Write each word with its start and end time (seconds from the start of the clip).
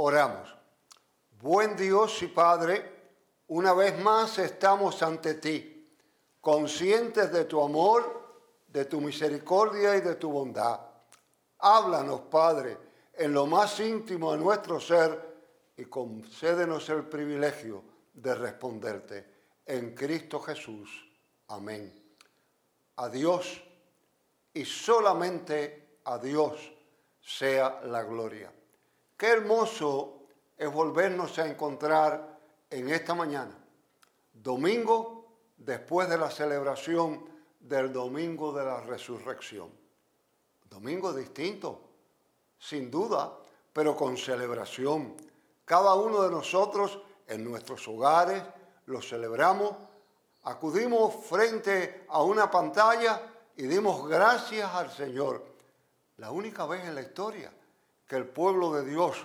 Oramos. 0.00 0.48
Buen 1.40 1.74
Dios 1.74 2.22
y 2.22 2.28
Padre, 2.28 3.16
una 3.48 3.72
vez 3.72 3.98
más 3.98 4.38
estamos 4.38 5.02
ante 5.02 5.34
ti, 5.34 5.92
conscientes 6.40 7.32
de 7.32 7.46
tu 7.46 7.60
amor, 7.60 8.62
de 8.68 8.84
tu 8.84 9.00
misericordia 9.00 9.96
y 9.96 10.00
de 10.00 10.14
tu 10.14 10.30
bondad. 10.30 10.78
Háblanos, 11.58 12.20
Padre, 12.30 12.78
en 13.12 13.32
lo 13.32 13.46
más 13.46 13.80
íntimo 13.80 14.30
de 14.30 14.38
nuestro 14.38 14.78
ser 14.78 15.36
y 15.76 15.86
concédenos 15.86 16.88
el 16.90 17.04
privilegio 17.08 17.82
de 18.14 18.36
responderte. 18.36 19.26
En 19.66 19.96
Cristo 19.96 20.38
Jesús. 20.38 20.88
Amén. 21.48 21.92
A 22.94 23.08
Dios 23.08 23.60
y 24.54 24.64
solamente 24.64 25.98
a 26.04 26.18
Dios 26.18 26.72
sea 27.20 27.80
la 27.86 28.04
gloria. 28.04 28.52
Qué 29.18 29.26
hermoso 29.26 30.28
es 30.56 30.72
volvernos 30.72 31.36
a 31.40 31.46
encontrar 31.48 32.38
en 32.70 32.88
esta 32.88 33.16
mañana, 33.16 33.58
domingo 34.32 35.26
después 35.56 36.08
de 36.08 36.16
la 36.16 36.30
celebración 36.30 37.28
del 37.58 37.92
domingo 37.92 38.52
de 38.52 38.64
la 38.64 38.80
resurrección. 38.80 39.72
Domingo 40.70 41.12
distinto, 41.12 41.80
sin 42.60 42.92
duda, 42.92 43.36
pero 43.72 43.96
con 43.96 44.16
celebración. 44.16 45.16
Cada 45.64 45.96
uno 45.96 46.22
de 46.22 46.30
nosotros 46.30 47.00
en 47.26 47.42
nuestros 47.42 47.88
hogares 47.88 48.40
lo 48.86 49.02
celebramos, 49.02 49.74
acudimos 50.44 51.24
frente 51.24 52.04
a 52.08 52.22
una 52.22 52.48
pantalla 52.48 53.20
y 53.56 53.64
dimos 53.64 54.08
gracias 54.08 54.72
al 54.72 54.92
Señor. 54.92 55.44
La 56.18 56.30
única 56.30 56.66
vez 56.66 56.84
en 56.84 56.94
la 56.94 57.02
historia 57.02 57.52
que 58.08 58.16
el 58.16 58.26
pueblo 58.26 58.72
de 58.72 58.84
Dios 58.84 59.18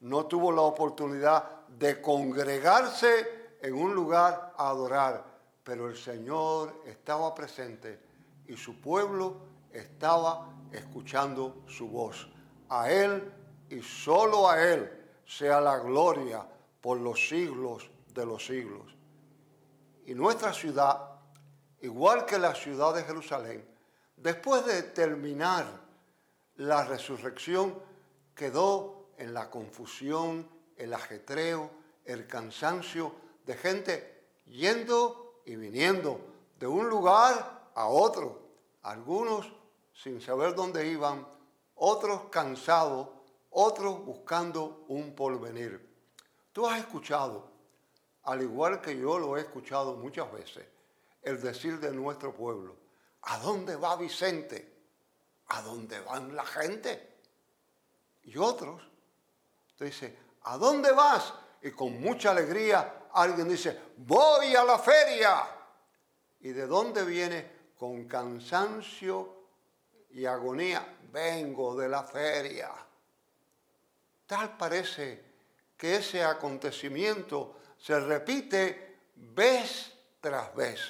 no 0.00 0.26
tuvo 0.26 0.52
la 0.52 0.60
oportunidad 0.60 1.66
de 1.68 2.00
congregarse 2.02 3.56
en 3.62 3.74
un 3.74 3.94
lugar 3.94 4.52
a 4.56 4.68
adorar, 4.68 5.24
pero 5.64 5.88
el 5.88 5.96
Señor 5.96 6.82
estaba 6.84 7.34
presente 7.34 7.98
y 8.46 8.56
su 8.56 8.80
pueblo 8.80 9.38
estaba 9.72 10.48
escuchando 10.70 11.62
su 11.66 11.88
voz. 11.88 12.28
A 12.68 12.90
Él 12.90 13.32
y 13.70 13.80
solo 13.80 14.48
a 14.48 14.62
Él 14.62 14.92
sea 15.24 15.60
la 15.60 15.78
gloria 15.78 16.46
por 16.80 17.00
los 17.00 17.28
siglos 17.28 17.90
de 18.14 18.26
los 18.26 18.44
siglos. 18.44 18.94
Y 20.04 20.14
nuestra 20.14 20.52
ciudad, 20.52 21.00
igual 21.80 22.26
que 22.26 22.38
la 22.38 22.54
ciudad 22.54 22.94
de 22.94 23.02
Jerusalén, 23.02 23.66
después 24.16 24.64
de 24.66 24.82
terminar 24.82 25.64
la 26.56 26.84
resurrección, 26.84 27.74
quedó 28.36 29.08
en 29.16 29.34
la 29.34 29.50
confusión, 29.50 30.48
el 30.76 30.94
ajetreo, 30.94 31.70
el 32.04 32.28
cansancio 32.28 33.12
de 33.44 33.54
gente 33.56 34.24
yendo 34.44 35.40
y 35.44 35.56
viniendo 35.56 36.20
de 36.58 36.66
un 36.66 36.88
lugar 36.88 37.70
a 37.74 37.88
otro, 37.88 38.40
algunos 38.82 39.50
sin 39.92 40.20
saber 40.20 40.54
dónde 40.54 40.86
iban, 40.86 41.26
otros 41.74 42.24
cansados, 42.30 43.08
otros 43.50 44.04
buscando 44.04 44.84
un 44.88 45.14
porvenir. 45.14 45.84
Tú 46.52 46.66
has 46.66 46.78
escuchado, 46.78 47.48
al 48.24 48.42
igual 48.42 48.80
que 48.80 48.96
yo 48.98 49.18
lo 49.18 49.36
he 49.36 49.40
escuchado 49.40 49.94
muchas 49.96 50.30
veces, 50.30 50.66
el 51.22 51.40
decir 51.40 51.80
de 51.80 51.92
nuestro 51.92 52.34
pueblo, 52.34 52.76
¿a 53.22 53.38
dónde 53.38 53.76
va 53.76 53.96
Vicente? 53.96 54.74
¿A 55.48 55.62
dónde 55.62 56.00
van 56.00 56.34
la 56.34 56.44
gente? 56.44 57.15
Y 58.26 58.36
otros. 58.36 58.82
Entonces 59.70 60.00
dice, 60.00 60.18
¿a 60.42 60.58
dónde 60.58 60.92
vas? 60.92 61.32
Y 61.62 61.70
con 61.70 62.00
mucha 62.00 62.32
alegría 62.32 63.08
alguien 63.12 63.48
dice, 63.48 63.80
voy 63.96 64.54
a 64.54 64.64
la 64.64 64.78
feria. 64.78 65.42
¿Y 66.40 66.50
de 66.50 66.66
dónde 66.66 67.04
viene? 67.04 67.56
Con 67.78 68.06
cansancio 68.06 69.36
y 70.10 70.24
agonía, 70.24 70.96
vengo 71.12 71.76
de 71.76 71.88
la 71.88 72.02
feria. 72.02 72.70
Tal 74.26 74.56
parece 74.56 75.24
que 75.76 75.96
ese 75.96 76.24
acontecimiento 76.24 77.56
se 77.78 77.98
repite 78.00 78.98
vez 79.14 79.92
tras 80.20 80.54
vez. 80.54 80.80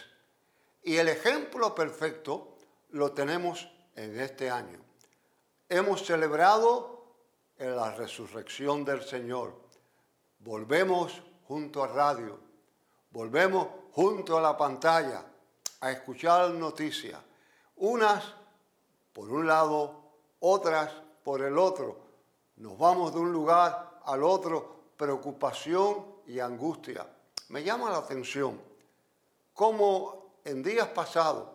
Y 0.82 0.96
el 0.96 1.08
ejemplo 1.08 1.74
perfecto 1.74 2.56
lo 2.90 3.12
tenemos 3.12 3.68
en 3.96 4.18
este 4.20 4.48
año. 4.48 4.80
Hemos 5.68 6.06
celebrado 6.06 6.95
en 7.58 7.76
la 7.76 7.94
resurrección 7.94 8.84
del 8.84 9.02
Señor. 9.02 9.54
Volvemos 10.40 11.22
junto 11.48 11.82
a 11.82 11.88
radio, 11.88 12.38
volvemos 13.10 13.68
junto 13.92 14.36
a 14.36 14.40
la 14.40 14.56
pantalla 14.56 15.24
a 15.80 15.90
escuchar 15.90 16.50
noticias, 16.50 17.20
unas 17.76 18.24
por 19.12 19.30
un 19.30 19.46
lado, 19.46 20.02
otras 20.40 20.92
por 21.24 21.42
el 21.42 21.56
otro. 21.58 21.96
Nos 22.56 22.76
vamos 22.76 23.14
de 23.14 23.20
un 23.20 23.32
lugar 23.32 24.00
al 24.04 24.22
otro, 24.22 24.76
preocupación 24.96 26.04
y 26.26 26.38
angustia. 26.38 27.06
Me 27.48 27.62
llama 27.62 27.90
la 27.90 27.98
atención 27.98 28.60
cómo 29.54 30.36
en 30.44 30.62
días 30.62 30.88
pasados 30.88 31.48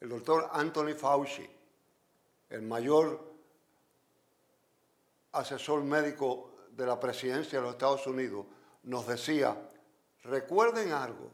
el 0.00 0.08
doctor 0.08 0.48
Anthony 0.52 0.94
Fauci, 0.94 1.48
el 2.50 2.62
mayor 2.62 3.27
asesor 5.32 5.82
médico 5.82 6.50
de 6.70 6.86
la 6.86 6.98
presidencia 6.98 7.58
de 7.58 7.64
los 7.64 7.74
Estados 7.74 8.06
Unidos, 8.06 8.46
nos 8.84 9.06
decía, 9.06 9.56
recuerden 10.22 10.92
algo, 10.92 11.30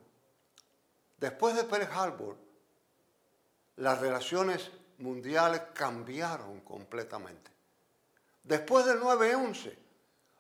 después 1.18 1.54
de 1.54 1.64
Pearl 1.64 1.88
Harbor, 1.92 2.36
las 3.76 4.00
relaciones 4.00 4.70
mundiales 4.98 5.60
cambiaron 5.74 6.60
completamente. 6.60 7.50
Después 8.42 8.86
del 8.86 9.00
9-11, 9.00 9.74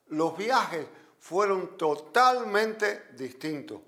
los 0.08 0.36
viajes 0.36 0.86
fueron 1.18 1.76
totalmente 1.76 3.08
distintos. 3.12 3.80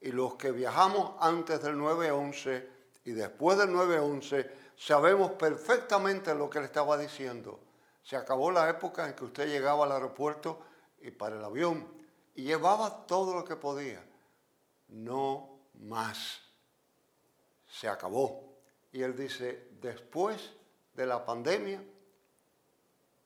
Y 0.00 0.10
los 0.10 0.34
que 0.34 0.50
viajamos 0.50 1.14
antes 1.20 1.62
del 1.62 1.76
9-11 1.76 2.66
y 3.04 3.12
después 3.12 3.58
del 3.58 3.70
9-11 3.70 4.50
sabemos 4.76 5.32
perfectamente 5.32 6.34
lo 6.34 6.50
que 6.50 6.58
le 6.58 6.66
estaba 6.66 6.96
diciendo 6.98 7.60
se 8.02 8.16
acabó 8.16 8.50
la 8.50 8.68
época 8.68 9.06
en 9.06 9.14
que 9.14 9.24
usted 9.24 9.48
llegaba 9.48 9.84
al 9.84 9.92
aeropuerto 9.92 10.60
y 11.00 11.10
para 11.10 11.36
el 11.36 11.44
avión 11.44 11.86
y 12.34 12.44
llevaba 12.44 13.06
todo 13.06 13.34
lo 13.34 13.44
que 13.44 13.56
podía. 13.56 14.04
No 14.88 15.60
más. 15.74 16.40
Se 17.66 17.88
acabó. 17.88 18.52
Y 18.92 19.02
él 19.02 19.16
dice, 19.16 19.68
después 19.80 20.52
de 20.94 21.06
la 21.06 21.24
pandemia, 21.24 21.82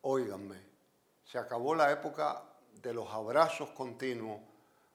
óiganme, 0.02 0.60
se 1.24 1.38
acabó 1.38 1.74
la 1.74 1.90
época 1.90 2.42
de 2.82 2.94
los 2.94 3.10
abrazos 3.10 3.70
continuos, 3.70 4.40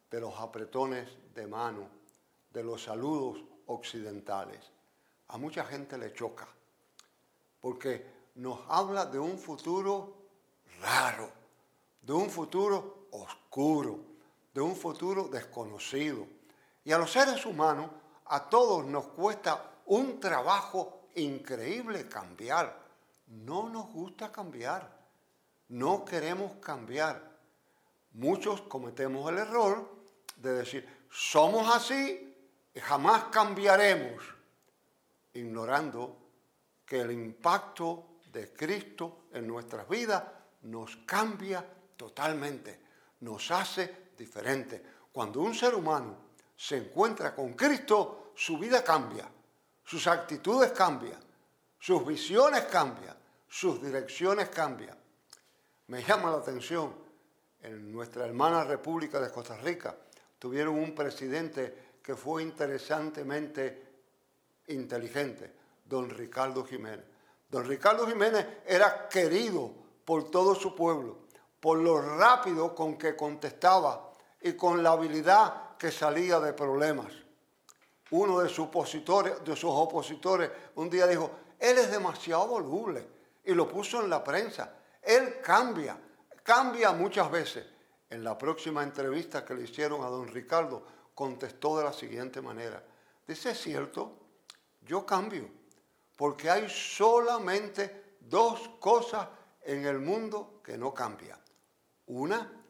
de 0.09 0.21
los 0.21 0.37
apretones 0.39 1.09
de 1.33 1.47
mano, 1.47 1.89
de 2.51 2.63
los 2.63 2.83
saludos 2.83 3.43
occidentales. 3.65 4.71
A 5.29 5.37
mucha 5.37 5.65
gente 5.65 5.97
le 5.97 6.13
choca, 6.13 6.47
porque 7.59 8.20
nos 8.35 8.59
habla 8.67 9.05
de 9.05 9.19
un 9.19 9.37
futuro 9.37 10.15
raro, 10.81 11.31
de 12.01 12.13
un 12.13 12.29
futuro 12.29 13.07
oscuro, 13.11 13.99
de 14.53 14.61
un 14.61 14.75
futuro 14.75 15.27
desconocido. 15.27 16.27
Y 16.83 16.91
a 16.91 16.97
los 16.97 17.11
seres 17.11 17.45
humanos, 17.45 17.89
a 18.25 18.49
todos 18.49 18.85
nos 18.85 19.07
cuesta 19.07 19.71
un 19.87 20.19
trabajo 20.19 21.09
increíble 21.15 22.07
cambiar. 22.07 22.79
No 23.27 23.69
nos 23.69 23.91
gusta 23.91 24.31
cambiar, 24.31 24.89
no 25.69 26.03
queremos 26.03 26.53
cambiar. 26.55 27.31
Muchos 28.13 28.61
cometemos 28.61 29.29
el 29.31 29.37
error 29.37 29.89
de 30.37 30.53
decir, 30.53 31.05
somos 31.09 31.73
así 31.73 32.35
y 32.73 32.79
jamás 32.79 33.25
cambiaremos, 33.25 34.23
ignorando 35.33 36.17
que 36.85 37.01
el 37.01 37.11
impacto 37.11 38.10
de 38.31 38.53
Cristo 38.53 39.25
en 39.33 39.47
nuestras 39.47 39.87
vidas 39.87 40.23
nos 40.63 40.97
cambia 41.05 41.65
totalmente, 41.97 42.79
nos 43.21 43.51
hace 43.51 44.11
diferente. 44.17 44.83
Cuando 45.11 45.41
un 45.41 45.53
ser 45.53 45.75
humano 45.75 46.17
se 46.55 46.77
encuentra 46.77 47.35
con 47.35 47.53
Cristo, 47.53 48.31
su 48.35 48.57
vida 48.57 48.83
cambia, 48.83 49.29
sus 49.83 50.07
actitudes 50.07 50.71
cambian, 50.71 51.19
sus 51.79 52.05
visiones 52.05 52.63
cambian, 52.65 53.17
sus 53.47 53.81
direcciones 53.81 54.49
cambian. 54.49 54.97
Me 55.87 56.03
llama 56.03 56.31
la 56.31 56.37
atención, 56.37 56.93
en 57.61 57.91
nuestra 57.91 58.25
hermana 58.25 58.63
República 58.63 59.19
de 59.19 59.31
Costa 59.31 59.57
Rica 59.57 59.95
tuvieron 60.39 60.75
un 60.75 60.95
presidente 60.95 61.91
que 62.01 62.15
fue 62.15 62.41
interesantemente 62.41 63.89
inteligente, 64.67 65.53
don 65.85 66.09
Ricardo 66.09 66.65
Jiménez. 66.65 67.05
Don 67.51 67.65
Ricardo 67.65 68.07
Jiménez 68.07 68.47
era 68.65 69.09
querido 69.09 69.73
por 70.05 70.31
todo 70.31 70.55
su 70.55 70.73
pueblo, 70.73 71.17
por 71.59 71.77
lo 71.77 72.01
rápido 72.01 72.73
con 72.73 72.97
que 72.97 73.13
contestaba 73.17 74.09
y 74.41 74.53
con 74.53 74.81
la 74.81 74.91
habilidad 74.91 75.75
que 75.77 75.91
salía 75.91 76.39
de 76.39 76.53
problemas. 76.53 77.11
Uno 78.11 78.39
de 78.39 78.47
sus 78.47 78.67
opositores, 78.67 80.51
un 80.75 80.89
día 80.89 81.07
dijo, 81.07 81.29
él 81.59 81.77
es 81.77 81.91
demasiado 81.91 82.47
voluble 82.47 83.05
y 83.43 83.53
lo 83.53 83.67
puso 83.67 84.01
en 84.01 84.09
la 84.09 84.23
prensa. 84.23 84.73
Él 85.01 85.41
cambia, 85.41 85.97
cambia 86.43 86.93
muchas 86.93 87.29
veces. 87.29 87.65
En 88.09 88.23
la 88.23 88.37
próxima 88.37 88.81
entrevista 88.81 89.43
que 89.43 89.55
le 89.55 89.63
hicieron 89.63 90.03
a 90.03 90.07
don 90.07 90.27
Ricardo, 90.29 90.83
contestó 91.13 91.77
de 91.77 91.83
la 91.83 91.93
siguiente 91.93 92.41
manera. 92.41 92.81
Dice, 93.27 93.51
es 93.51 93.61
cierto, 93.61 94.13
yo 94.81 95.05
cambio, 95.05 95.60
porque 96.21 96.51
hay 96.51 96.69
solamente 96.69 98.17
dos 98.19 98.69
cosas 98.79 99.27
en 99.63 99.87
el 99.87 99.97
mundo 99.97 100.61
que 100.63 100.77
no 100.77 100.93
cambian. 100.93 101.39
Una, 102.05 102.63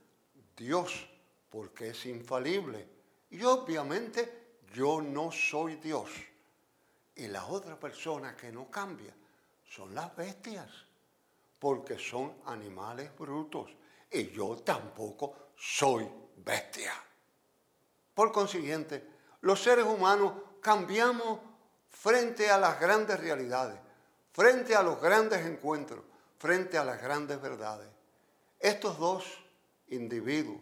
Dios, 0.56 1.06
porque 1.50 1.89
es 1.89 2.06
infalible. 2.06 2.88
Y 3.30 3.44
obviamente 3.44 4.59
yo 4.74 5.01
no 5.01 5.33
soy 5.33 5.75
Dios. 5.75 6.09
Y 7.13 7.27
la 7.27 7.45
otra 7.45 7.77
persona 7.77 8.38
que 8.38 8.53
no 8.53 8.71
cambia 8.71 9.13
son 9.65 9.94
las 9.94 10.15
bestias, 10.15 10.69
porque 11.59 12.00
son 12.00 12.38
animales 12.45 13.12
brutos. 13.19 13.69
Y 14.09 14.30
yo 14.30 14.56
tampoco 14.63 15.50
soy 15.57 16.09
bestia. 16.38 16.94
Por 18.13 18.31
consiguiente, 18.31 19.09
los 19.42 19.62
seres 19.62 19.83
humanos 19.83 20.36
cambiamos 20.62 21.50
frente 21.92 22.50
a 22.50 22.58
las 22.58 22.80
grandes 22.80 23.20
realidades, 23.20 23.80
frente 24.34 24.76
a 24.76 24.82
los 24.82 25.00
grandes 25.00 25.46
encuentros, 25.46 26.04
frente 26.40 26.78
a 26.78 26.84
las 26.84 27.02
grandes 27.02 27.40
verdades. 27.40 27.88
Estos 28.60 28.98
dos 28.98 29.26
individuos, 29.90 30.60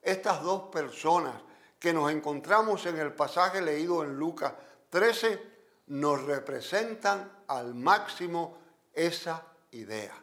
estas 0.00 0.42
dos 0.42 0.70
personas 0.70 1.34
que 1.78 1.92
nos 1.92 2.10
encontramos 2.10 2.86
en 2.86 2.98
el 2.98 3.12
pasaje 3.12 3.60
leído 3.60 4.02
en 4.02 4.16
Lucas 4.16 4.54
13, 4.90 5.58
nos 5.88 6.22
representan 6.22 7.30
al 7.48 7.74
máximo 7.74 8.58
esa 8.92 9.42
idea. 9.72 10.14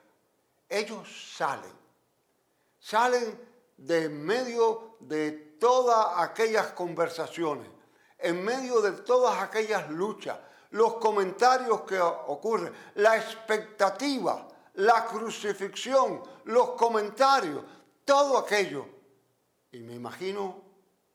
Ellos 0.67 1.35
salen, 1.35 1.71
salen 2.79 3.39
de 3.77 4.09
medio 4.09 4.97
de 4.99 5.31
todas 5.59 6.17
aquellas 6.17 6.67
conversaciones, 6.67 7.67
en 8.17 8.43
medio 8.43 8.81
de 8.81 8.91
todas 8.91 9.41
aquellas 9.41 9.89
luchas, 9.89 10.37
los 10.71 10.95
comentarios 10.95 11.81
que 11.81 11.99
ocurren, 11.99 12.73
la 12.95 13.17
expectativa, 13.17 14.47
la 14.75 15.05
crucifixión, 15.05 16.21
los 16.45 16.71
comentarios, 16.71 17.63
todo 18.03 18.37
aquello. 18.37 18.85
Y 19.71 19.79
me 19.79 19.93
imagino 19.95 20.61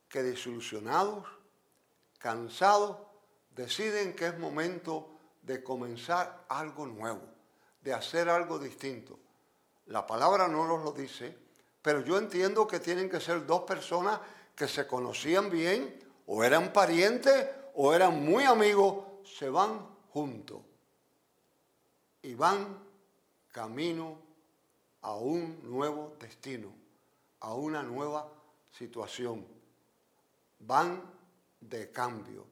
que 0.09 0.23
desilusionados, 0.23 1.25
cansados, 2.19 2.97
deciden 3.51 4.15
que 4.15 4.27
es 4.27 4.39
momento 4.39 5.19
de 5.43 5.63
comenzar 5.63 6.45
algo 6.49 6.87
nuevo, 6.87 7.23
de 7.81 7.93
hacer 7.93 8.29
algo 8.29 8.59
distinto. 8.59 9.19
La 9.87 10.07
palabra 10.07 10.49
no 10.49 10.67
nos 10.67 10.83
lo 10.83 10.93
dice, 10.93 11.37
pero 11.83 12.01
yo 12.01 12.19
entiendo 12.19 12.67
que 12.67 12.81
tienen 12.81 13.09
que 13.09 13.21
ser 13.21 13.47
dos 13.47 13.63
personas 13.63 14.21
que 14.55 14.69
se 14.69 14.87
conocían 14.87 15.51
bien, 15.51 15.99
o 16.33 16.45
eran 16.45 16.73
parientes, 16.73 17.49
o 17.75 17.93
eran 17.93 18.25
muy 18.25 18.45
amigos, 18.45 19.05
se 19.25 19.51
van 19.51 19.85
juntos 20.11 20.63
y 22.23 22.35
van 22.35 22.79
camino 23.51 24.17
a 25.03 25.17
un 25.17 25.59
nuevo 25.69 26.17
destino, 26.21 26.73
a 27.41 27.55
una 27.55 27.83
nueva 27.83 28.31
situación. 28.71 29.45
Van 30.61 31.03
de 31.59 31.91
cambio 31.91 32.47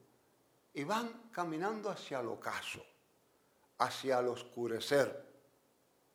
y 0.75 0.83
van 0.83 1.31
caminando 1.31 1.89
hacia 1.89 2.19
el 2.19 2.27
ocaso, 2.27 2.85
hacia 3.79 4.19
el 4.19 4.27
oscurecer, 4.27 5.25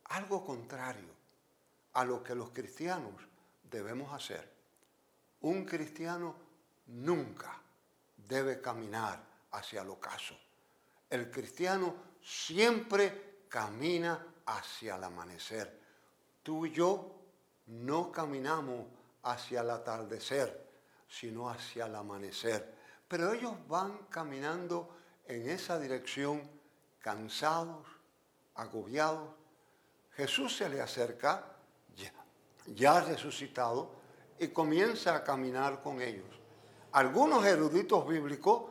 algo 0.04 0.44
contrario 0.44 1.14
a 1.94 2.04
lo 2.04 2.22
que 2.22 2.34
los 2.34 2.50
cristianos 2.50 3.14
debemos 3.62 4.12
hacer. 4.12 4.52
Un 5.40 5.64
cristiano 5.64 6.43
nunca 6.86 7.60
debe 8.16 8.60
caminar 8.60 9.22
hacia 9.52 9.82
el 9.82 9.90
ocaso. 9.90 10.36
El 11.08 11.30
cristiano 11.30 11.94
siempre 12.22 13.44
camina 13.48 14.34
hacia 14.46 14.96
el 14.96 15.04
amanecer. 15.04 15.80
Tú 16.42 16.66
y 16.66 16.72
yo 16.72 17.14
no 17.66 18.10
caminamos 18.10 18.86
hacia 19.22 19.60
el 19.60 19.70
atardecer, 19.70 20.68
sino 21.08 21.48
hacia 21.48 21.86
el 21.86 21.94
amanecer. 21.94 22.74
Pero 23.06 23.32
ellos 23.32 23.54
van 23.68 23.98
caminando 24.10 24.96
en 25.26 25.48
esa 25.48 25.78
dirección 25.78 26.42
cansados, 27.00 27.86
agobiados. 28.54 29.30
Jesús 30.12 30.56
se 30.56 30.68
le 30.68 30.80
acerca, 30.80 31.44
ya, 31.96 32.12
ya 32.66 33.00
resucitado, 33.00 33.92
y 34.38 34.48
comienza 34.48 35.14
a 35.14 35.24
caminar 35.24 35.82
con 35.82 36.00
ellos. 36.00 36.43
Algunos 36.94 37.44
eruditos 37.44 38.06
bíblicos 38.06 38.70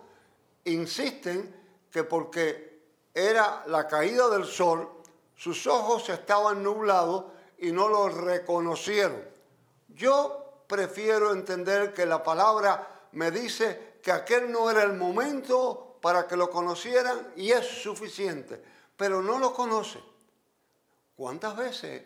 insisten 0.64 1.54
que 1.92 2.06
porque 2.06 2.82
era 3.14 3.64
la 3.68 3.86
caída 3.86 4.30
del 4.30 4.46
sol, 4.46 4.90
sus 5.36 5.68
ojos 5.68 6.08
estaban 6.08 6.64
nublados 6.64 7.26
y 7.58 7.74
no 7.74 7.90
lo 7.90 8.08
reconocieron. 8.08 9.22
Yo 9.90 10.64
prefiero 10.68 11.34
entender 11.34 11.94
que 11.94 12.06
la 12.06 12.24
palabra 12.24 13.10
me 13.12 13.30
dice 13.30 14.00
que 14.02 14.14
aquel 14.14 14.50
no 14.50 14.72
era 14.72 14.84
el 14.84 14.94
momento 14.94 15.98
para 16.02 16.26
que 16.26 16.38
lo 16.38 16.50
conocieran 16.50 17.34
y 17.36 17.52
es 17.52 17.66
suficiente, 17.66 18.64
pero 18.96 19.22
no 19.22 19.38
lo 19.38 19.54
conoce. 19.54 20.02
¿Cuántas 21.14 21.58
veces 21.58 22.04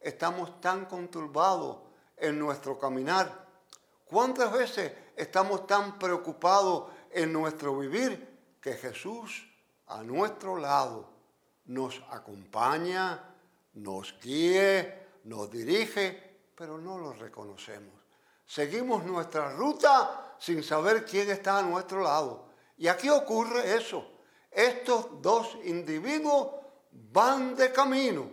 estamos 0.00 0.60
tan 0.60 0.86
conturbados 0.86 1.78
en 2.16 2.36
nuestro 2.36 2.76
caminar? 2.80 3.46
¿Cuántas 4.04 4.52
veces 4.52 5.01
estamos 5.16 5.66
tan 5.66 5.98
preocupados 5.98 6.90
en 7.10 7.32
nuestro 7.32 7.78
vivir 7.78 8.56
que 8.60 8.74
Jesús 8.74 9.48
a 9.86 10.02
nuestro 10.02 10.56
lado 10.56 11.10
nos 11.66 12.02
acompaña, 12.10 13.34
nos 13.74 14.14
guíe, 14.20 15.08
nos 15.24 15.50
dirige, 15.50 16.50
pero 16.54 16.78
no 16.78 16.98
lo 16.98 17.12
reconocemos. 17.12 17.94
Seguimos 18.44 19.04
nuestra 19.04 19.52
ruta 19.52 20.36
sin 20.38 20.62
saber 20.62 21.04
quién 21.04 21.30
está 21.30 21.58
a 21.58 21.62
nuestro 21.62 22.02
lado. 22.02 22.46
Y 22.76 22.88
aquí 22.88 23.08
ocurre 23.08 23.76
eso. 23.76 24.04
Estos 24.50 25.22
dos 25.22 25.56
individuos 25.64 26.48
van 26.90 27.54
de 27.54 27.72
camino, 27.72 28.28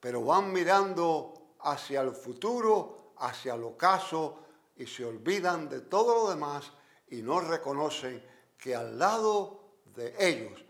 pero 0.00 0.24
van 0.24 0.52
mirando 0.52 1.54
hacia 1.60 2.02
el 2.02 2.12
futuro, 2.12 3.14
hacia 3.18 3.54
el 3.54 3.64
ocaso, 3.64 4.45
y 4.76 4.86
se 4.86 5.04
olvidan 5.04 5.68
de 5.68 5.80
todo 5.80 6.14
lo 6.14 6.30
demás 6.30 6.70
y 7.08 7.22
no 7.22 7.40
reconocen 7.40 8.22
que 8.58 8.74
al 8.74 8.98
lado 8.98 9.60
de 9.94 10.14
ellos 10.18 10.64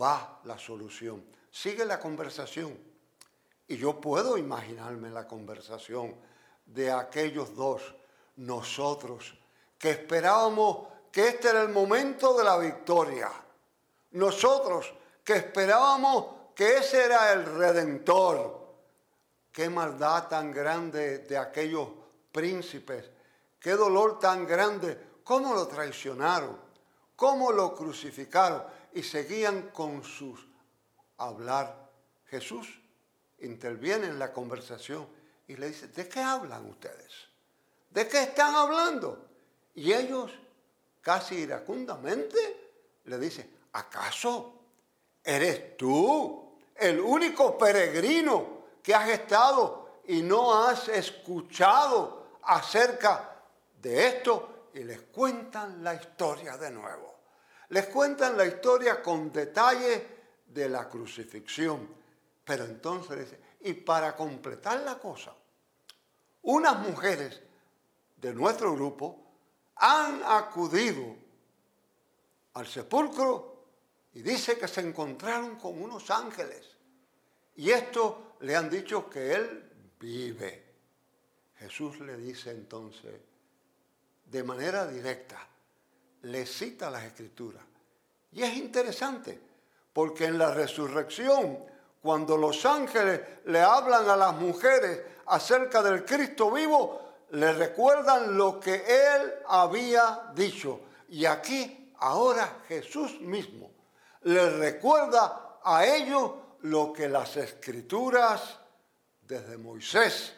va 0.00 0.40
la 0.44 0.58
solución. 0.58 1.24
Sigue 1.50 1.84
la 1.84 2.00
conversación. 2.00 2.76
Y 3.66 3.76
yo 3.76 4.00
puedo 4.00 4.36
imaginarme 4.36 5.10
la 5.10 5.26
conversación 5.26 6.14
de 6.66 6.90
aquellos 6.90 7.54
dos, 7.54 7.94
nosotros, 8.36 9.34
que 9.78 9.90
esperábamos 9.90 10.88
que 11.10 11.28
este 11.28 11.48
era 11.50 11.62
el 11.62 11.68
momento 11.68 12.36
de 12.36 12.44
la 12.44 12.58
victoria. 12.58 13.30
Nosotros 14.12 14.92
que 15.24 15.34
esperábamos 15.34 16.26
que 16.54 16.76
ese 16.76 17.04
era 17.04 17.32
el 17.32 17.44
redentor. 17.46 18.62
Qué 19.50 19.70
maldad 19.70 20.28
tan 20.28 20.52
grande 20.52 21.18
de 21.20 21.38
aquellos 21.38 21.88
príncipes. 22.30 23.10
Qué 23.64 23.72
dolor 23.72 24.20
tan 24.20 24.46
grande. 24.46 25.00
¿Cómo 25.24 25.54
lo 25.54 25.66
traicionaron? 25.66 26.64
cómo 27.16 27.52
lo 27.52 27.74
crucificaron 27.74 28.64
y 28.92 29.02
seguían 29.02 29.70
con 29.70 30.02
sus 30.02 30.46
hablar. 31.18 31.90
Jesús 32.26 32.68
interviene 33.40 34.06
en 34.06 34.18
la 34.18 34.32
conversación 34.32 35.06
y 35.46 35.56
le 35.56 35.68
dice, 35.68 35.88
¿de 35.88 36.08
qué 36.08 36.20
hablan 36.20 36.68
ustedes? 36.68 37.12
¿De 37.90 38.08
qué 38.08 38.22
están 38.22 38.54
hablando? 38.54 39.26
Y 39.74 39.92
ellos, 39.92 40.32
casi 41.00 41.36
iracundamente, 41.36 42.70
le 43.04 43.18
dicen, 43.18 43.50
¿acaso 43.72 44.54
eres 45.22 45.76
tú 45.76 46.56
el 46.74 47.00
único 47.00 47.56
peregrino 47.56 48.64
que 48.82 48.94
has 48.94 49.08
estado 49.08 50.00
y 50.06 50.22
no 50.22 50.66
has 50.66 50.88
escuchado 50.88 52.38
acerca 52.42 53.33
de 53.84 54.08
esto? 54.08 54.54
y 54.74 54.82
les 54.82 55.02
cuentan 55.02 55.82
la 55.82 55.94
historia 55.94 56.56
de 56.56 56.70
nuevo. 56.70 57.14
Les 57.68 57.86
cuentan 57.86 58.36
la 58.36 58.44
historia 58.44 59.00
con 59.00 59.32
detalle 59.32 60.06
de 60.46 60.68
la 60.68 60.88
crucifixión. 60.88 61.88
Pero 62.44 62.64
entonces 62.64 63.34
y 63.60 63.72
para 63.72 64.14
completar 64.14 64.80
la 64.80 64.98
cosa, 64.98 65.34
unas 66.42 66.78
mujeres 66.80 67.40
de 68.16 68.34
nuestro 68.34 68.74
grupo 68.74 69.24
han 69.76 70.22
acudido 70.24 71.16
al 72.54 72.66
sepulcro 72.66 73.64
y 74.12 74.22
dice 74.22 74.58
que 74.58 74.68
se 74.68 74.80
encontraron 74.80 75.56
con 75.56 75.80
unos 75.80 76.10
ángeles. 76.10 76.68
Y 77.56 77.70
esto 77.70 78.36
le 78.40 78.56
han 78.56 78.68
dicho 78.68 79.08
que 79.08 79.32
él 79.32 79.70
vive. 79.98 80.64
Jesús 81.56 82.00
le 82.00 82.16
dice 82.16 82.50
entonces, 82.50 83.20
de 84.24 84.42
manera 84.42 84.86
directa, 84.86 85.38
le 86.22 86.46
cita 86.46 86.90
las 86.90 87.04
escrituras. 87.04 87.62
Y 88.32 88.42
es 88.42 88.56
interesante, 88.56 89.40
porque 89.92 90.26
en 90.26 90.38
la 90.38 90.52
resurrección, 90.52 91.58
cuando 92.02 92.36
los 92.36 92.64
ángeles 92.66 93.20
le 93.46 93.60
hablan 93.60 94.08
a 94.08 94.16
las 94.16 94.34
mujeres 94.34 95.00
acerca 95.26 95.82
del 95.82 96.04
Cristo 96.04 96.50
vivo, 96.50 97.00
le 97.30 97.52
recuerdan 97.52 98.36
lo 98.36 98.58
que 98.60 98.74
él 98.74 99.32
había 99.48 100.30
dicho. 100.34 100.80
Y 101.08 101.24
aquí, 101.24 101.92
ahora 101.98 102.62
Jesús 102.68 103.20
mismo 103.20 103.70
le 104.24 104.50
recuerda 104.58 105.58
a 105.62 105.84
ellos 105.86 106.32
lo 106.62 106.92
que 106.92 107.08
las 107.08 107.36
escrituras 107.36 108.58
desde 109.20 109.56
Moisés 109.58 110.32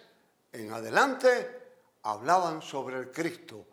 en 0.52 0.72
adelante 0.72 1.66
hablaban 2.02 2.62
sobre 2.62 2.98
el 2.98 3.10
Cristo, 3.10 3.64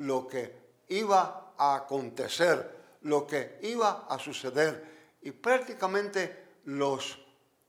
lo 0.00 0.26
que 0.26 0.84
iba 0.88 1.52
a 1.56 1.74
acontecer, 1.74 2.98
lo 3.02 3.26
que 3.26 3.58
iba 3.62 4.06
a 4.08 4.18
suceder. 4.18 5.18
Y 5.22 5.30
prácticamente 5.30 6.58
los 6.64 7.18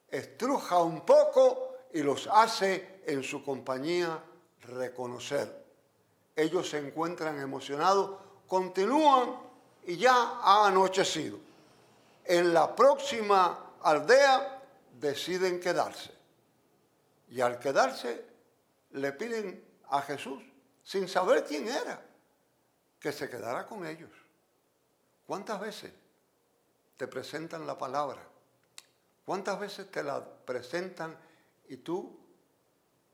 estruja 0.07 0.79
un 0.79 1.01
poco 1.01 1.75
y 1.93 2.01
los 2.01 2.27
hace 2.27 3.01
en 3.05 3.23
su 3.23 3.43
compañía 3.43 4.23
reconocer. 4.61 5.61
Ellos 6.35 6.69
se 6.69 6.77
encuentran 6.77 7.37
emocionados, 7.39 8.17
continúan 8.47 9.35
y 9.83 9.97
ya 9.97 10.13
ha 10.41 10.67
anochecido. 10.67 11.37
En 12.23 12.53
la 12.53 12.73
próxima 12.73 13.73
aldea 13.81 14.61
deciden 14.99 15.59
quedarse. 15.59 16.11
Y 17.29 17.41
al 17.41 17.59
quedarse 17.59 18.25
le 18.91 19.11
piden 19.11 19.65
a 19.89 20.01
Jesús, 20.01 20.41
sin 20.81 21.09
saber 21.09 21.43
quién 21.43 21.67
era, 21.67 22.01
que 23.01 23.11
se 23.11 23.27
quedara 23.29 23.65
con 23.65 23.85
ellos. 23.85 24.11
¿Cuántas 25.25 25.59
veces 25.59 25.91
te 26.95 27.07
presentan 27.07 27.65
la 27.65 27.77
palabra? 27.77 28.21
¿Cuántas 29.25 29.59
veces 29.59 29.89
te 29.89 30.03
la 30.03 30.23
presentan 30.23 31.17
y 31.67 31.77
tú 31.77 32.19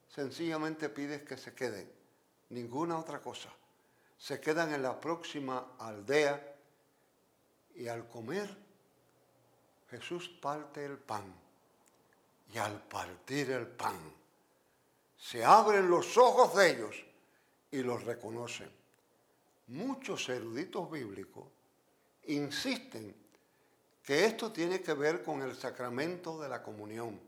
sencillamente 0.10 0.90
pides 0.90 1.24
que 1.24 1.38
se 1.38 1.56
queden? 1.56 1.90
Ninguna 2.50 3.00
otra 3.00 3.22
cosa. 3.22 3.50
Se 4.18 4.42
quedan 4.42 4.74
en 4.74 4.84
la 4.84 5.00
próxima 5.00 5.76
aldea 5.80 6.56
y 7.76 7.88
al 7.88 8.10
comer 8.10 8.56
Jesús 9.90 10.28
parte 10.28 10.84
el 10.84 10.98
pan. 10.98 11.34
Y 12.54 12.58
al 12.58 12.82
partir 12.82 13.52
el 13.52 13.68
pan, 13.68 13.98
se 15.18 15.44
abren 15.44 15.90
los 15.90 16.18
ojos 16.18 16.56
de 16.56 16.72
ellos 16.72 16.96
y 17.72 17.84
los 17.84 18.04
reconocen. 18.04 18.72
Muchos 19.68 20.30
eruditos 20.30 20.90
bíblicos 20.90 21.46
insisten 22.28 23.14
que 24.02 24.26
esto 24.26 24.52
tiene 24.52 24.82
que 24.82 24.94
ver 24.94 25.22
con 25.22 25.42
el 25.42 25.56
sacramento 25.56 26.40
de 26.42 26.48
la 26.48 26.64
comunión, 26.64 27.20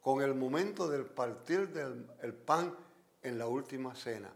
con 0.00 0.22
el 0.22 0.34
momento 0.34 0.88
del 0.88 1.04
partir 1.04 1.68
del 1.68 2.34
pan 2.34 2.74
en 3.22 3.38
la 3.38 3.46
última 3.46 3.94
cena. 3.94 4.32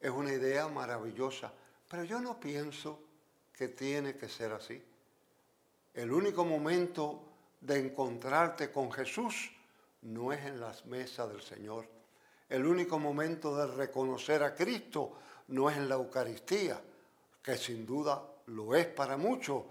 Es 0.00 0.10
una 0.10 0.32
idea 0.32 0.68
maravillosa, 0.68 1.52
pero 1.88 2.04
yo 2.04 2.20
no 2.20 2.38
pienso 2.38 3.00
que 3.52 3.68
tiene 3.68 4.16
que 4.16 4.28
ser 4.28 4.52
así. 4.52 4.80
El 5.94 6.12
único 6.12 6.44
momento 6.44 7.24
de 7.60 7.78
encontrarte 7.78 8.70
con 8.70 8.90
Jesús 8.92 9.50
no 10.02 10.32
es 10.32 10.44
en 10.46 10.60
las 10.60 10.86
mesas 10.86 11.28
del 11.28 11.42
Señor. 11.42 11.86
El 12.48 12.66
único 12.66 12.98
momento 12.98 13.56
de 13.56 13.66
reconocer 13.74 14.42
a 14.42 14.54
Cristo 14.54 15.18
no 15.52 15.68
es 15.68 15.76
en 15.76 15.88
la 15.88 15.96
Eucaristía, 15.96 16.80
que 17.42 17.56
sin 17.56 17.86
duda 17.86 18.22
lo 18.46 18.74
es 18.74 18.86
para 18.86 19.16
muchos, 19.16 19.62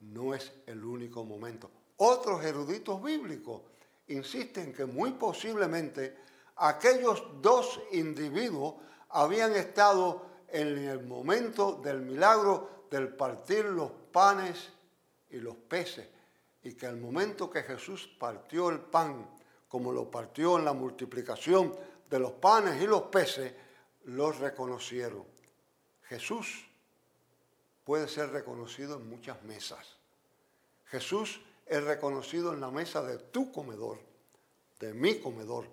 no 0.00 0.34
es 0.34 0.52
el 0.66 0.84
único 0.84 1.24
momento. 1.24 1.70
Otros 1.96 2.44
eruditos 2.44 3.02
bíblicos 3.02 3.62
insisten 4.08 4.72
que 4.72 4.84
muy 4.84 5.12
posiblemente 5.12 6.16
aquellos 6.56 7.24
dos 7.40 7.80
individuos 7.92 8.74
habían 9.10 9.54
estado 9.54 10.26
en 10.48 10.78
el 10.78 11.04
momento 11.04 11.80
del 11.82 12.02
milagro 12.02 12.86
del 12.90 13.08
partir 13.08 13.64
los 13.64 13.90
panes 14.12 14.68
y 15.30 15.38
los 15.38 15.56
peces, 15.56 16.06
y 16.62 16.74
que 16.74 16.86
al 16.86 16.98
momento 16.98 17.50
que 17.50 17.62
Jesús 17.62 18.08
partió 18.18 18.68
el 18.68 18.78
pan, 18.78 19.26
como 19.68 19.92
lo 19.92 20.10
partió 20.10 20.58
en 20.58 20.64
la 20.64 20.72
multiplicación 20.72 21.74
de 22.08 22.18
los 22.18 22.32
panes 22.32 22.80
y 22.80 22.86
los 22.86 23.02
peces, 23.02 23.52
los 24.04 24.38
reconocieron. 24.38 25.24
Jesús 26.02 26.66
puede 27.84 28.08
ser 28.08 28.30
reconocido 28.30 28.96
en 28.96 29.08
muchas 29.08 29.42
mesas. 29.44 29.96
Jesús 30.86 31.40
es 31.66 31.82
reconocido 31.84 32.52
en 32.52 32.60
la 32.60 32.70
mesa 32.70 33.02
de 33.02 33.18
tu 33.18 33.50
comedor, 33.50 33.98
de 34.78 34.92
mi 34.92 35.20
comedor. 35.20 35.66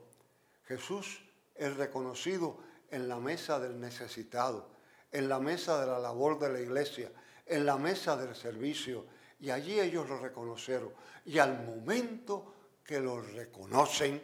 Jesús 0.66 1.22
es 1.56 1.76
reconocido 1.76 2.58
en 2.90 3.08
la 3.08 3.20
mesa 3.20 3.60
del 3.60 3.80
necesitado, 3.80 4.70
en 5.12 5.28
la 5.28 5.40
mesa 5.40 5.80
de 5.82 5.88
la 5.88 6.00
labor 6.00 6.40
de 6.40 6.50
la 6.50 6.60
iglesia, 6.60 7.12
en 7.46 7.66
la 7.66 7.78
mesa 7.78 8.16
del 8.16 8.36
servicio. 8.36 9.06
Y 9.40 9.50
allí 9.50 9.80
ellos 9.80 10.08
lo 10.08 10.20
reconocieron. 10.20 10.94
Y 11.26 11.40
al 11.40 11.66
momento 11.66 12.54
que 12.84 13.00
lo 13.00 13.22
reconocen, 13.22 14.22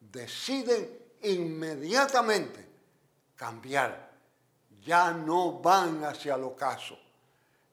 deciden 0.00 0.98
inmediatamente 1.22 2.71
cambiar. 3.42 3.90
Ya 4.84 5.12
no 5.12 5.58
van 5.58 6.04
hacia 6.04 6.36
el 6.36 6.44
ocaso, 6.44 6.96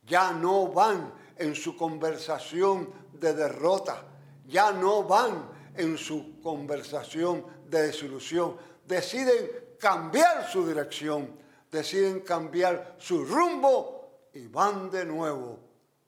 ya 0.03 0.31
no 0.31 0.67
van 0.69 1.13
en 1.37 1.53
su 1.53 1.77
conversación 1.77 2.91
de 3.13 3.35
derrota, 3.35 4.03
ya 4.47 4.71
no 4.71 5.03
van 5.03 5.47
en 5.75 5.95
su 5.95 6.41
conversación 6.41 7.45
de 7.69 7.83
desilusión, 7.83 8.57
deciden 8.87 9.75
cambiar 9.79 10.49
su 10.49 10.67
dirección, 10.67 11.37
deciden 11.71 12.21
cambiar 12.21 12.95
su 12.97 13.23
rumbo 13.23 14.29
y 14.33 14.47
van 14.47 14.89
de 14.89 15.05
nuevo 15.05 15.59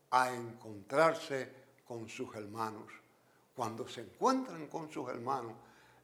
a 0.10 0.34
encontrarse 0.34 1.53
con 1.86 2.10
sus 2.10 2.34
hermanos. 2.36 2.91
Cuando 3.56 3.88
se 3.88 4.01
encuentran 4.01 4.65
con 4.65 4.91
sus 4.91 5.08
hermanos, 5.08 5.53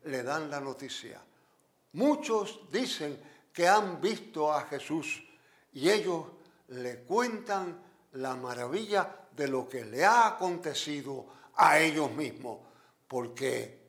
le 0.03 0.21
dan 0.21 0.47
la 0.47 0.59
noticia. 0.59 1.19
Muchos 1.93 2.59
dicen 2.71 3.19
que 3.57 3.67
han 3.67 3.99
visto 3.99 4.53
a 4.53 4.65
Jesús 4.65 5.19
y 5.73 5.89
ellos 5.89 6.27
le 6.67 6.99
cuentan 6.99 7.81
la 8.11 8.35
maravilla 8.35 9.29
de 9.35 9.47
lo 9.47 9.67
que 9.67 9.83
le 9.83 10.05
ha 10.05 10.27
acontecido 10.27 11.25
a 11.55 11.79
ellos 11.79 12.11
mismos, 12.11 12.59
porque 13.07 13.79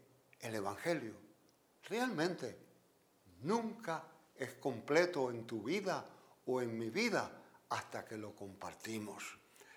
el 0.40 0.54
Evangelio 0.54 1.12
realmente 1.86 2.56
nunca 3.42 4.04
es 4.34 4.54
completo 4.54 5.30
en 5.30 5.46
tu 5.46 5.64
vida 5.64 6.02
o 6.46 6.62
en 6.62 6.78
mi 6.78 6.88
vida 6.88 7.30
hasta 7.68 8.06
que 8.06 8.16
lo 8.16 8.34
compartimos. 8.34 9.22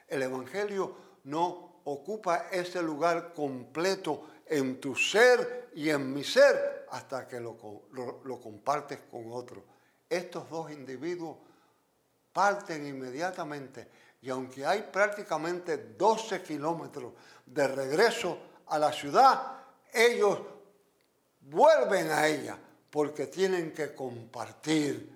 El 0.08 0.22
Evangelio 0.22 0.96
no 1.26 1.82
ocupa 1.84 2.48
ese 2.50 2.82
lugar 2.82 3.34
completo 3.34 4.26
en 4.46 4.80
tu 4.80 4.96
ser 4.96 5.70
y 5.76 5.90
en 5.90 6.14
mi 6.14 6.24
ser 6.24 6.86
hasta 6.92 7.28
que 7.28 7.42
lo, 7.42 7.58
lo 7.92 8.40
compartes 8.40 9.00
con 9.12 9.34
otro 9.34 9.81
estos 10.12 10.50
dos 10.50 10.70
individuos 10.70 11.38
parten 12.34 12.86
inmediatamente 12.86 13.88
y 14.22 14.30
aunque 14.30 14.66
hay 14.66 14.84
prácticamente 14.84 15.78
12 15.98 16.44
kilómetros 16.44 17.14
de 17.46 17.68
regreso 17.68 18.38
a 18.68 18.78
la 18.78 18.92
ciudad, 18.92 19.64
ellos 19.92 20.40
vuelven 21.40 22.12
a 22.12 22.28
ella 22.28 22.58
porque 22.90 23.28
tienen 23.28 23.74
que 23.74 23.96
compartir 23.96 25.10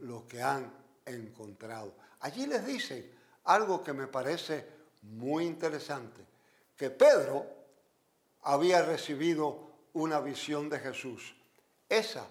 lo 0.00 0.26
que 0.26 0.42
han 0.42 0.72
encontrado. 1.04 1.94
Allí 2.20 2.46
les 2.46 2.66
dicen 2.66 3.10
algo 3.44 3.82
que 3.82 3.92
me 3.92 4.06
parece 4.06 4.66
muy 5.02 5.44
interesante, 5.44 6.24
que 6.76 6.90
Pedro 6.90 7.46
había 8.42 8.82
recibido 8.82 9.70
una 9.92 10.20
visión 10.20 10.70
de 10.70 10.78
Jesús. 10.78 11.36
Esa 11.88 12.26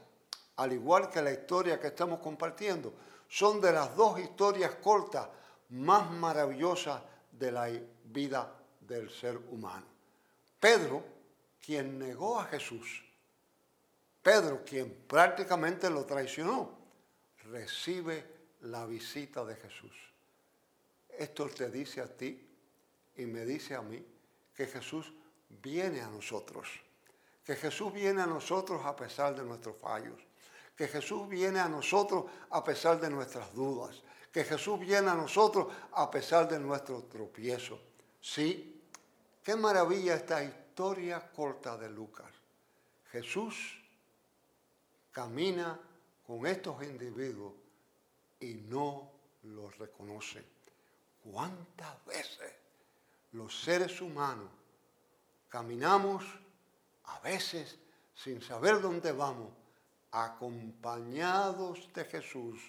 al 0.62 0.74
igual 0.74 1.10
que 1.10 1.22
la 1.22 1.32
historia 1.32 1.80
que 1.80 1.88
estamos 1.88 2.20
compartiendo, 2.20 2.94
son 3.28 3.60
de 3.60 3.72
las 3.72 3.96
dos 3.96 4.20
historias 4.20 4.76
cortas 4.76 5.28
más 5.70 6.12
maravillosas 6.12 7.02
de 7.32 7.52
la 7.52 7.70
vida 8.04 8.54
del 8.82 9.10
ser 9.10 9.38
humano. 9.50 9.86
Pedro, 10.60 11.04
quien 11.66 11.98
negó 11.98 12.40
a 12.40 12.46
Jesús, 12.46 13.04
Pedro, 14.22 14.64
quien 14.64 15.06
prácticamente 15.08 15.90
lo 15.90 16.06
traicionó, 16.06 16.78
recibe 17.46 18.24
la 18.62 18.86
visita 18.86 19.44
de 19.44 19.56
Jesús. 19.56 19.94
Esto 21.10 21.48
te 21.48 21.72
dice 21.72 22.02
a 22.02 22.08
ti 22.08 22.48
y 23.16 23.26
me 23.26 23.46
dice 23.46 23.74
a 23.76 23.82
mí 23.82 24.06
que 24.56 24.68
Jesús 24.68 25.12
viene 25.50 26.02
a 26.02 26.08
nosotros, 26.08 26.68
que 27.44 27.56
Jesús 27.56 27.92
viene 27.92 28.22
a 28.22 28.28
nosotros 28.28 28.86
a 28.86 28.96
pesar 28.96 29.36
de 29.36 29.44
nuestros 29.44 29.78
fallos, 29.78 30.20
que 30.76 30.88
Jesús 30.88 31.28
viene 31.28 31.60
a 31.60 31.68
nosotros 31.68 32.26
a 32.50 32.64
pesar 32.64 33.00
de 33.00 33.10
nuestras 33.10 33.54
dudas, 33.54 34.02
que 34.32 34.44
Jesús 34.44 34.80
viene 34.80 35.10
a 35.10 35.16
nosotros 35.16 35.68
a 35.94 36.10
pesar 36.10 36.48
de 36.48 36.60
nuestro 36.60 37.04
tropiezo. 37.04 37.80
Sí, 38.20 38.82
qué 39.44 39.56
maravilla 39.56 40.16
esta 40.16 40.44
historia 40.44 41.32
corta 41.32 41.78
de 41.78 41.90
Lucas. 41.90 42.32
Jesús 43.12 43.82
camina 45.12 45.80
con 46.26 46.46
estos 46.48 46.82
individuos 46.84 47.54
y 48.40 48.54
no 48.54 49.12
los 49.44 49.78
reconoce. 49.78 50.44
¿Cuántas 51.24 52.06
veces 52.06 52.54
los 53.34 53.62
seres 53.62 54.02
humanos 54.02 54.50
caminamos 55.50 56.24
a 57.06 57.20
veces 57.20 57.78
sin 58.16 58.42
saber 58.42 58.82
dónde 58.82 59.12
vamos, 59.12 59.50
acompañados 60.12 61.92
de 61.94 62.06
Jesús 62.06 62.60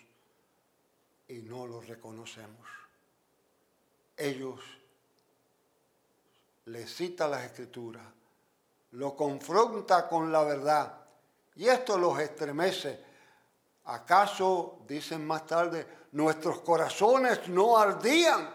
y 1.29 1.39
no 1.43 1.67
los 1.67 1.87
reconocemos? 1.89 2.69
Ellos 4.17 4.61
le 6.67 6.87
cita 6.87 7.27
las 7.29 7.45
escrituras, 7.45 8.07
lo 8.93 9.17
confronta 9.17 10.09
con 10.09 10.31
la 10.31 10.45
verdad 10.45 11.03
y 11.57 11.67
esto 11.67 11.99
los 11.99 12.19
estremece. 12.19 13.13
¿Acaso, 13.85 14.81
dicen 14.87 15.27
más 15.27 15.47
tarde, 15.47 15.87
nuestros 16.13 16.61
corazones 16.61 17.49
no 17.49 17.77
ardían 17.77 18.55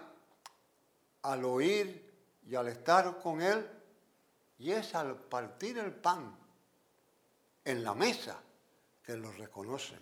al 1.23 1.43
oír 1.43 2.39
y 2.47 2.55
al 2.55 2.69
estar 2.69 3.19
con 3.19 3.41
Él? 3.41 3.69
Y 4.59 4.71
es 4.71 4.95
al 4.95 5.15
partir 5.15 5.77
el 5.77 5.93
pan 5.93 6.35
en 7.65 7.83
la 7.83 7.93
mesa 7.93 8.39
que 9.07 9.15
los 9.15 9.37
reconocen. 9.37 10.01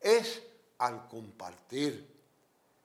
Es 0.00 0.42
al 0.78 1.06
compartir, 1.06 2.12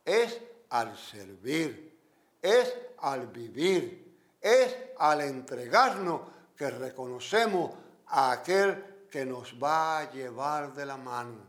es 0.06 0.40
al 0.70 0.96
servir, 0.96 2.00
es 2.40 2.72
al 3.00 3.26
vivir, 3.26 4.20
es 4.40 4.78
al 5.00 5.22
entregarnos 5.22 6.22
que 6.56 6.70
reconocemos 6.70 7.72
a 8.06 8.34
aquel 8.34 9.08
que 9.10 9.26
nos 9.26 9.56
va 9.62 9.98
a 9.98 10.12
llevar 10.12 10.76
de 10.76 10.86
la 10.86 10.98
mano, 10.98 11.40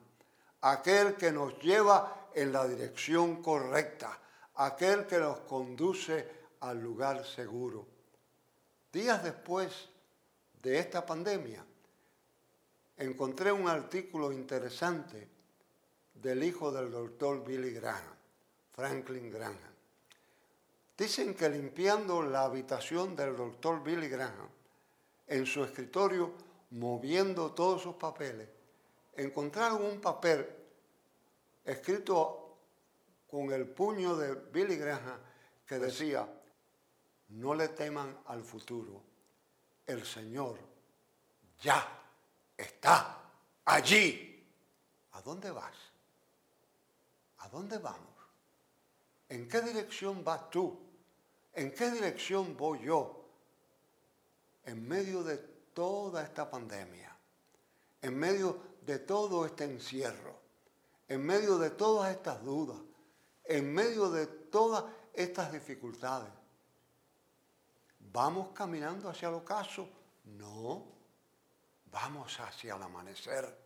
aquel 0.62 1.14
que 1.14 1.30
nos 1.30 1.58
lleva 1.58 2.30
en 2.34 2.50
la 2.50 2.66
dirección 2.66 3.42
correcta, 3.42 4.18
aquel 4.54 5.06
que 5.06 5.18
nos 5.18 5.40
conduce 5.40 6.26
al 6.60 6.80
lugar 6.80 7.26
seguro. 7.26 7.86
Días 8.90 9.22
después 9.22 9.90
de 10.62 10.78
esta 10.78 11.04
pandemia, 11.04 11.62
encontré 13.02 13.50
un 13.50 13.68
artículo 13.68 14.32
interesante 14.32 15.28
del 16.14 16.44
hijo 16.44 16.70
del 16.70 16.90
doctor 16.90 17.44
Billy 17.44 17.72
Graham, 17.72 18.14
Franklin 18.70 19.30
Graham. 19.30 19.56
Dicen 20.96 21.34
que 21.34 21.48
limpiando 21.48 22.22
la 22.22 22.44
habitación 22.44 23.16
del 23.16 23.36
doctor 23.36 23.82
Billy 23.82 24.08
Graham, 24.08 24.48
en 25.26 25.46
su 25.46 25.64
escritorio 25.64 26.32
moviendo 26.70 27.52
todos 27.52 27.82
sus 27.82 27.96
papeles, 27.96 28.48
encontraron 29.16 29.84
un 29.84 30.00
papel 30.00 30.46
escrito 31.64 32.56
con 33.28 33.50
el 33.52 33.66
puño 33.66 34.16
de 34.16 34.34
Billy 34.34 34.76
Graham 34.76 35.18
que 35.66 35.78
decía, 35.78 36.28
no 37.30 37.54
le 37.54 37.68
teman 37.68 38.16
al 38.26 38.44
futuro, 38.44 39.02
el 39.86 40.04
Señor 40.04 40.58
ya 41.60 42.01
está 42.62 43.18
allí. 43.64 44.28
¿A 45.12 45.22
dónde 45.22 45.50
vas? 45.50 45.76
¿A 47.38 47.48
dónde 47.48 47.78
vamos? 47.78 48.08
¿En 49.28 49.48
qué 49.48 49.60
dirección 49.60 50.24
vas 50.24 50.50
tú? 50.50 50.78
¿En 51.54 51.72
qué 51.72 51.90
dirección 51.90 52.56
voy 52.56 52.84
yo? 52.84 53.28
En 54.64 54.86
medio 54.86 55.22
de 55.22 55.38
toda 55.74 56.22
esta 56.22 56.48
pandemia, 56.50 57.16
en 58.00 58.18
medio 58.18 58.58
de 58.82 58.98
todo 59.00 59.44
este 59.44 59.64
encierro, 59.64 60.36
en 61.08 61.24
medio 61.24 61.58
de 61.58 61.70
todas 61.70 62.10
estas 62.10 62.42
dudas, 62.44 62.78
en 63.44 63.72
medio 63.72 64.10
de 64.10 64.26
todas 64.26 64.84
estas 65.12 65.52
dificultades. 65.52 66.30
¿Vamos 68.12 68.50
caminando 68.54 69.08
hacia 69.08 69.28
el 69.28 69.34
ocaso? 69.34 69.88
No, 70.24 70.84
vamos 71.92 72.40
hacia 72.40 72.74
el 72.74 72.82
amanecer. 72.82 73.56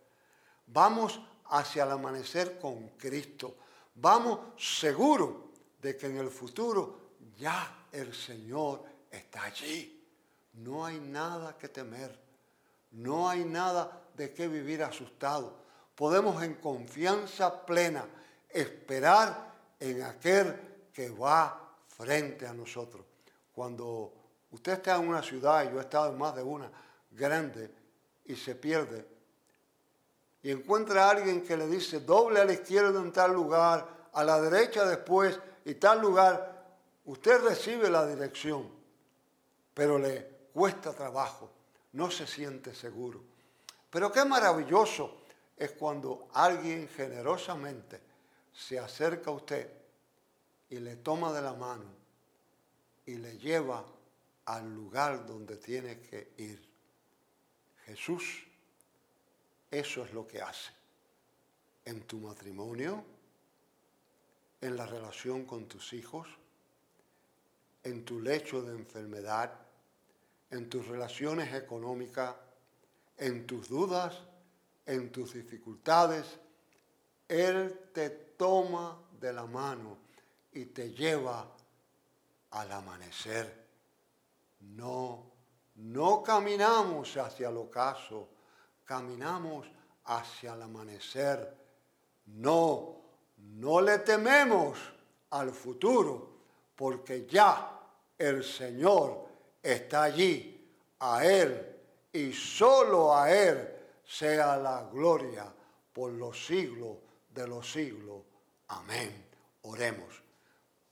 Vamos 0.67 1.19
hacia 1.45 1.83
el 1.83 1.91
amanecer 1.91 2.59
con 2.59 2.89
Cristo. 2.89 3.55
Vamos 3.95 4.61
seguros 4.61 5.35
de 5.81 5.95
que 5.97 6.07
en 6.07 6.17
el 6.17 6.29
futuro 6.29 7.15
ya 7.37 7.85
el 7.91 8.13
Señor 8.13 8.83
está 9.09 9.43
allí. 9.43 9.93
No 10.53 10.85
hay 10.85 10.99
nada 10.99 11.57
que 11.57 11.69
temer. 11.69 12.19
No 12.91 13.29
hay 13.29 13.45
nada 13.45 14.09
de 14.15 14.33
qué 14.33 14.47
vivir 14.47 14.83
asustado. 14.83 15.65
Podemos 15.95 16.43
en 16.43 16.55
confianza 16.55 17.65
plena 17.65 18.05
esperar 18.49 19.53
en 19.79 20.03
aquel 20.03 20.89
que 20.93 21.09
va 21.09 21.75
frente 21.87 22.45
a 22.45 22.53
nosotros. 22.53 23.05
Cuando 23.51 24.13
usted 24.51 24.73
está 24.73 24.95
en 24.95 25.07
una 25.07 25.23
ciudad, 25.23 25.63
y 25.63 25.71
yo 25.71 25.79
he 25.79 25.83
estado 25.83 26.11
en 26.11 26.17
más 26.17 26.35
de 26.35 26.43
una 26.43 26.71
grande, 27.11 27.73
y 28.27 28.35
se 28.35 28.55
pierde, 28.55 29.05
y 30.43 30.51
encuentra 30.51 31.05
a 31.05 31.11
alguien 31.11 31.43
que 31.43 31.57
le 31.57 31.67
dice 31.67 32.01
doble 32.01 32.39
a 32.39 32.45
la 32.45 32.53
izquierda 32.53 32.99
en 32.99 33.11
tal 33.11 33.33
lugar, 33.33 34.09
a 34.13 34.23
la 34.23 34.39
derecha 34.39 34.85
después 34.85 35.39
y 35.65 35.75
tal 35.75 36.01
lugar, 36.01 36.77
usted 37.05 37.41
recibe 37.41 37.89
la 37.89 38.05
dirección, 38.05 38.69
pero 39.73 39.97
le 39.97 40.25
cuesta 40.53 40.93
trabajo, 40.93 41.51
no 41.93 42.11
se 42.11 42.27
siente 42.27 42.73
seguro. 42.73 43.21
Pero 43.89 44.11
qué 44.11 44.25
maravilloso 44.25 45.21
es 45.55 45.71
cuando 45.71 46.27
alguien 46.33 46.87
generosamente 46.87 48.01
se 48.53 48.79
acerca 48.79 49.31
a 49.31 49.33
usted 49.33 49.71
y 50.69 50.79
le 50.79 50.97
toma 50.97 51.31
de 51.31 51.41
la 51.41 51.53
mano 51.53 51.95
y 53.05 53.15
le 53.15 53.37
lleva 53.37 53.85
al 54.45 54.73
lugar 54.73 55.25
donde 55.25 55.57
tiene 55.57 55.99
que 56.01 56.33
ir. 56.37 56.66
Jesús, 57.87 58.43
eso 59.71 60.03
es 60.03 60.13
lo 60.13 60.27
que 60.27 60.41
hace. 60.41 60.71
En 61.85 62.01
tu 62.01 62.19
matrimonio, 62.19 63.01
en 64.59 64.75
la 64.75 64.85
relación 64.85 65.45
con 65.45 65.69
tus 65.69 65.93
hijos, 65.93 66.27
en 67.83 68.03
tu 68.03 68.19
lecho 68.19 68.61
de 68.61 68.73
enfermedad, 68.73 69.53
en 70.51 70.69
tus 70.69 70.85
relaciones 70.85 71.53
económicas, 71.53 72.35
en 73.15 73.47
tus 73.47 73.69
dudas, 73.69 74.21
en 74.85 75.09
tus 75.09 75.33
dificultades. 75.33 76.25
Él 77.25 77.89
te 77.93 78.09
toma 78.09 79.01
de 79.17 79.31
la 79.31 79.45
mano 79.45 79.97
y 80.51 80.65
te 80.65 80.91
lleva 80.91 81.55
al 82.51 82.71
amanecer. 82.73 83.65
No, 84.59 85.36
no 85.77 86.23
caminamos 86.23 87.15
hacia 87.17 87.49
el 87.49 87.57
ocaso, 87.57 88.27
caminamos 88.83 89.67
hacia 90.05 90.53
el 90.53 90.61
amanecer. 90.63 91.55
No, 92.25 92.95
no 93.37 93.81
le 93.81 93.99
tememos 93.99 94.77
al 95.31 95.51
futuro, 95.51 96.29
porque 96.75 97.25
ya 97.25 97.79
el 98.17 98.43
Señor 98.43 99.25
está 99.61 100.03
allí. 100.03 100.53
A 100.99 101.23
Él 101.23 101.75
y 102.11 102.33
solo 102.33 103.15
a 103.15 103.31
Él 103.31 103.71
sea 104.03 104.57
la 104.57 104.89
gloria 104.91 105.45
por 105.93 106.11
los 106.11 106.43
siglos 106.43 106.97
de 107.29 107.47
los 107.47 107.71
siglos. 107.71 108.23
Amén. 108.69 109.27
Oremos. 109.61 110.23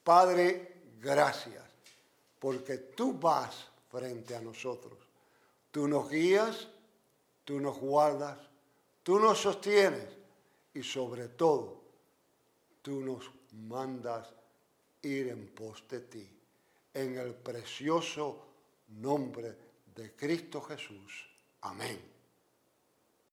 Padre, 0.03 0.83
gracias, 0.99 1.63
porque 2.37 2.77
tú 2.77 3.13
vas 3.13 3.67
frente 3.95 4.35
a 4.35 4.41
nosotros. 4.41 4.97
Tú 5.71 5.87
nos 5.87 6.09
guías, 6.09 6.67
tú 7.45 7.61
nos 7.61 7.77
guardas, 7.77 8.37
tú 9.03 9.19
nos 9.19 9.39
sostienes 9.39 10.09
y 10.73 10.83
sobre 10.83 11.29
todo, 11.29 11.81
tú 12.81 12.99
nos 12.99 13.31
mandas 13.53 14.27
ir 15.01 15.29
en 15.29 15.47
pos 15.47 15.87
de 15.87 16.01
ti. 16.01 16.29
En 16.93 17.17
el 17.17 17.33
precioso 17.35 18.45
nombre 18.89 19.55
de 19.95 20.13
Cristo 20.13 20.61
Jesús. 20.61 21.29
Amén. 21.61 22.14